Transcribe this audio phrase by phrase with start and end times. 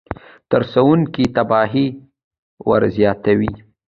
[0.03, 0.03] د
[0.51, 1.87] ترسروونکي تباهي
[2.69, 3.53] ورزیاتوي.